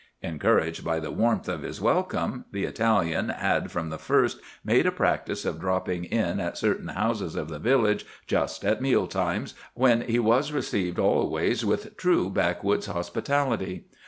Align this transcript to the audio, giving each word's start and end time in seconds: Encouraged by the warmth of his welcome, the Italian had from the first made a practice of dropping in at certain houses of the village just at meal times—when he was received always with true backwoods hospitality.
Encouraged 0.23 0.83
by 0.83 0.99
the 0.99 1.11
warmth 1.11 1.47
of 1.47 1.61
his 1.61 1.79
welcome, 1.79 2.45
the 2.51 2.63
Italian 2.63 3.29
had 3.29 3.69
from 3.69 3.91
the 3.91 3.99
first 3.99 4.39
made 4.65 4.87
a 4.87 4.91
practice 4.91 5.45
of 5.45 5.59
dropping 5.59 6.05
in 6.05 6.39
at 6.39 6.57
certain 6.57 6.87
houses 6.87 7.35
of 7.35 7.49
the 7.49 7.59
village 7.59 8.03
just 8.25 8.65
at 8.65 8.81
meal 8.81 9.05
times—when 9.05 10.01
he 10.01 10.17
was 10.17 10.51
received 10.51 10.97
always 10.97 11.63
with 11.63 11.95
true 11.97 12.31
backwoods 12.31 12.87
hospitality. 12.87 13.85